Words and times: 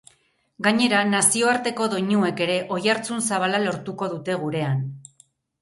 Gainera, 0.67 1.01
nazioarteko 1.09 1.89
doinuek 1.93 2.41
ere 2.47 2.57
oihartzun 2.79 3.23
zabala 3.29 3.63
lortuko 3.67 4.11
dute 4.15 4.43
gurean. 4.47 4.83